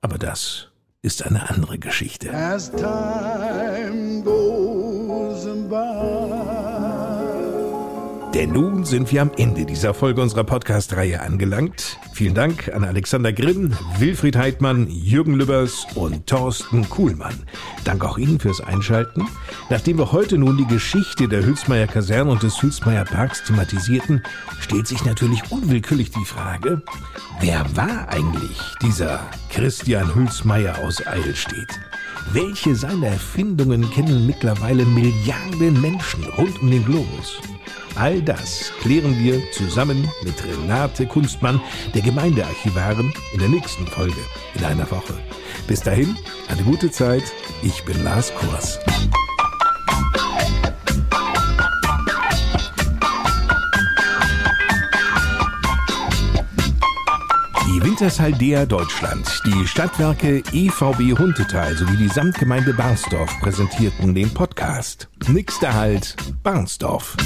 Aber 0.00 0.18
das 0.18 0.68
ist 1.02 1.24
eine 1.26 1.48
andere 1.48 1.78
Geschichte. 1.78 2.32
As 2.32 2.70
time 2.70 4.22
goes 4.22 5.44
by. 5.68 6.17
Denn 8.34 8.52
nun 8.52 8.84
sind 8.84 9.10
wir 9.10 9.22
am 9.22 9.30
Ende 9.38 9.64
dieser 9.64 9.94
Folge 9.94 10.20
unserer 10.20 10.44
Podcast-Reihe 10.44 11.22
angelangt. 11.22 11.98
Vielen 12.12 12.34
Dank 12.34 12.70
an 12.74 12.84
Alexander 12.84 13.32
Grimm, 13.32 13.72
Wilfried 13.98 14.36
Heidmann, 14.36 14.86
Jürgen 14.90 15.34
Lübbers 15.34 15.86
und 15.94 16.26
Thorsten 16.26 16.88
Kuhlmann. 16.90 17.34
Dank 17.84 18.04
auch 18.04 18.18
Ihnen 18.18 18.38
fürs 18.38 18.60
Einschalten. 18.60 19.26
Nachdem 19.70 19.96
wir 19.96 20.12
heute 20.12 20.36
nun 20.36 20.58
die 20.58 20.66
Geschichte 20.66 21.26
der 21.26 21.44
Hülsmeier 21.44 21.86
Kaserne 21.86 22.30
und 22.30 22.42
des 22.42 22.60
Hülsmeier 22.60 23.04
Parks 23.04 23.44
thematisierten, 23.44 24.22
stellt 24.60 24.86
sich 24.86 25.04
natürlich 25.06 25.50
unwillkürlich 25.50 26.10
die 26.10 26.26
Frage, 26.26 26.82
wer 27.40 27.64
war 27.76 28.08
eigentlich 28.10 28.60
dieser 28.82 29.20
Christian 29.48 30.14
Hülsmeier 30.14 30.78
aus 30.84 31.04
Eidelstedt? 31.06 31.80
Welche 32.32 32.74
seiner 32.76 33.06
Erfindungen 33.06 33.90
kennen 33.90 34.26
mittlerweile 34.26 34.84
Milliarden 34.84 35.80
Menschen 35.80 36.24
rund 36.36 36.60
um 36.60 36.70
den 36.70 36.84
Globus? 36.84 37.40
All 37.98 38.22
das 38.22 38.72
klären 38.80 39.18
wir 39.18 39.42
zusammen 39.50 40.08
mit 40.22 40.34
Renate 40.44 41.04
Kunstmann, 41.04 41.60
der 41.94 42.02
Gemeindearchivarin, 42.02 43.12
in 43.32 43.40
der 43.40 43.48
nächsten 43.48 43.88
Folge 43.88 44.20
in 44.54 44.64
einer 44.64 44.88
Woche. 44.88 45.14
Bis 45.66 45.80
dahin, 45.80 46.16
eine 46.46 46.62
gute 46.62 46.92
Zeit. 46.92 47.24
Ich 47.60 47.84
bin 47.84 48.04
Lars 48.04 48.32
Kurs. 48.36 48.78
Die 57.66 57.82
Wintershaldea 57.82 58.64
Deutschland, 58.66 59.28
die 59.44 59.66
Stadtwerke 59.66 60.44
EVB 60.52 61.18
Huntetal 61.18 61.76
sowie 61.76 61.96
die 61.96 62.08
Samtgemeinde 62.08 62.74
Barnsdorf 62.74 63.40
präsentierten 63.40 64.14
den 64.14 64.32
Podcast. 64.32 65.08
Der 65.60 65.74
Halt, 65.74 66.14
Barnsdorf. 66.44 67.16